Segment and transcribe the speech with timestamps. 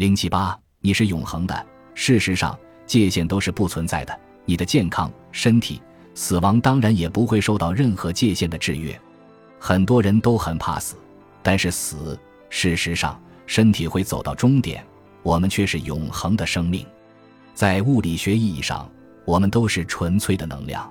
[0.00, 1.66] 零七八，你是永恒的。
[1.92, 4.18] 事实上，界限都是不存在的。
[4.46, 5.78] 你的健康、身体、
[6.14, 8.98] 死亡当然也不会受到任何界限的制约。
[9.58, 10.96] 很多人都很怕死，
[11.42, 12.18] 但是死，
[12.48, 14.82] 事实上，身体会走到终点，
[15.22, 16.86] 我们却是永恒的生命。
[17.52, 18.90] 在物理学意义上，
[19.26, 20.90] 我们都是纯粹的能量。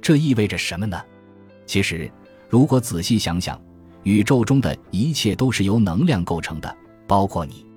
[0.00, 0.98] 这意味着什么呢？
[1.66, 2.10] 其实，
[2.48, 3.60] 如果仔细想想，
[4.04, 6.76] 宇宙中的一切都是由能量构成的，
[7.06, 7.67] 包括你。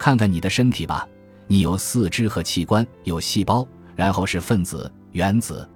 [0.00, 1.06] 看看你的身体吧，
[1.46, 5.68] 你有四肢和器官，有细胞，然后是分子、原子，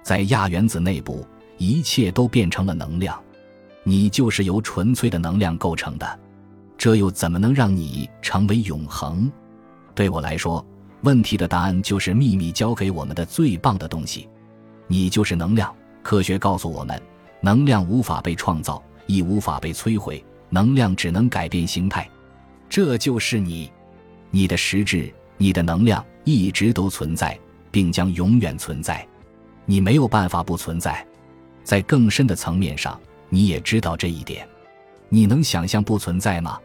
[0.00, 1.26] 在亚原子内部，
[1.58, 3.20] 一切都变成了能量。
[3.82, 6.20] 你就是由纯粹的能量构成的，
[6.78, 9.28] 这又怎么能让你成为永恒？
[9.92, 10.64] 对我来说，
[11.00, 14.28] 问题的答案就是秘密教给我们的最棒的东西。
[14.86, 15.74] 你就是能量。
[16.00, 17.02] 科学告诉我们，
[17.40, 22.08] 能量无法被创造，亦无法被摧毁，能量只能改变形态。
[22.74, 23.70] 这就是你，
[24.32, 27.38] 你的实质，你的能量一直都存在，
[27.70, 29.06] 并将永远存在。
[29.64, 31.06] 你没有办法不存在。
[31.62, 34.44] 在更深的层面上，你也知道这一点。
[35.08, 36.58] 你能想象不存在吗？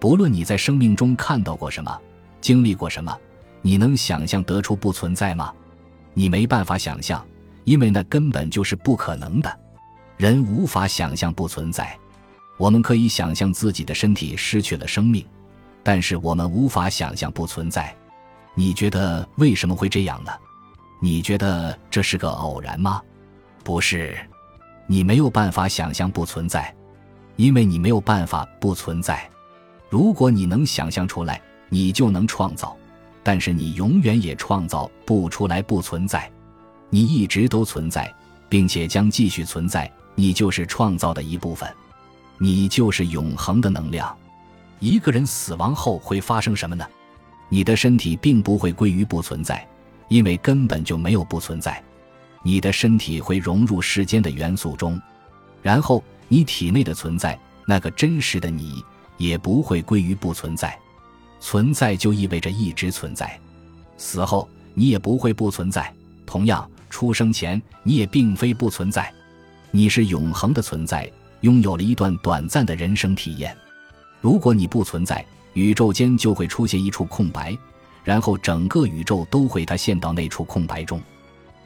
[0.00, 2.00] 不论你在生命中看到过什么，
[2.40, 3.14] 经历过什么，
[3.60, 5.52] 你能想象得出不存在吗？
[6.14, 7.22] 你没办法想象，
[7.64, 9.60] 因为那根本就是不可能的。
[10.16, 11.94] 人无法想象不存在。
[12.56, 15.22] 我们可以想象自己的身体失去了生命。
[15.82, 17.94] 但是我们无法想象不存在，
[18.54, 20.30] 你觉得为什么会这样呢？
[21.00, 23.02] 你觉得这是个偶然吗？
[23.64, 24.16] 不是，
[24.86, 26.72] 你没有办法想象不存在，
[27.36, 29.28] 因为你没有办法不存在。
[29.88, 32.76] 如果你能想象出来，你就能创造，
[33.22, 36.30] 但是你永远也创造不出来不存在。
[36.90, 38.12] 你一直都存在，
[38.48, 41.68] 并且将继续存在，你就是创造的一部分，
[42.38, 44.16] 你就是永恒的能量。
[44.82, 46.84] 一个人死亡后会发生什么呢？
[47.48, 49.64] 你的身体并不会归于不存在，
[50.08, 51.80] 因为根本就没有不存在。
[52.42, 55.00] 你的身体会融入世间的元素中，
[55.62, 58.84] 然后你体内的存在，那个真实的你，
[59.18, 60.76] 也不会归于不存在。
[61.38, 63.38] 存在就意味着一直存在，
[63.96, 65.94] 死后你也不会不存在。
[66.26, 69.14] 同样，出生前你也并非不存在，
[69.70, 71.08] 你是永恒的存在，
[71.42, 73.56] 拥有了一段短暂的人生体验。
[74.22, 75.22] 如果你不存在，
[75.52, 77.58] 宇宙间就会出现一处空白，
[78.04, 81.02] 然后整个宇宙都会塌陷到那处空白中。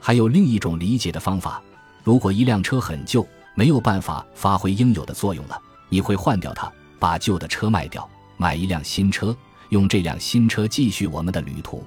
[0.00, 1.62] 还有另一种理解的方法：
[2.02, 3.24] 如果一辆车很旧，
[3.54, 8.08] 没有办法发挥应有的作用了，你会换掉它，把旧的车卖掉，
[8.38, 9.36] 买一辆新车，
[9.68, 11.84] 用这辆新车继续我们的旅途。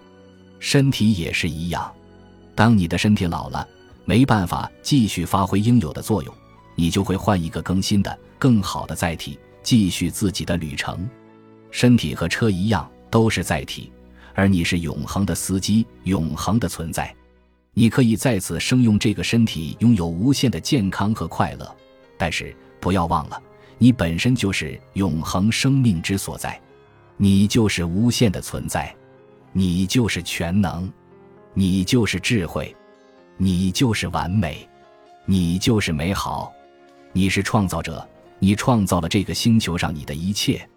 [0.60, 1.92] 身体也是一样，
[2.54, 3.68] 当你的身体老了，
[4.06, 6.32] 没办法继续发挥应有的作用，
[6.76, 9.40] 你就会换一个更新的、更好的载体。
[9.62, 11.08] 继续自己的旅程，
[11.72, 13.92] 身体和车一样都是载体，
[14.34, 17.14] 而你是永恒的司机，永恒的存在。
[17.74, 21.76] 你可以在此生用这个身体，拥有无限的健康和快乐。
[22.18, 23.42] 但是不要忘了，
[23.78, 26.60] 你本身就是永恒生命之所在，
[27.16, 28.94] 你就是无限的存在，
[29.54, 30.92] 你就是全能，
[31.54, 32.76] 你就是智慧，
[33.38, 34.68] 你就是完美，
[35.26, 36.52] 你就是美好，
[37.14, 38.06] 你是创造者。
[38.40, 40.68] 你创造了这个星球上你的一切。